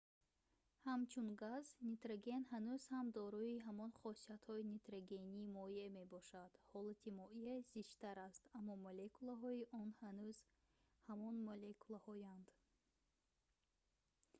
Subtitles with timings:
[0.85, 8.43] ҳамчун газ нитроген ҳанӯз ҳам дорои ҳамон хосиятҳои нитрогени моеъ мебошад ҳолати моеъ зичтар аст
[8.57, 10.37] аммо молекулаҳои он ҳанӯз
[11.07, 12.47] ҳамон молекулаҳоянд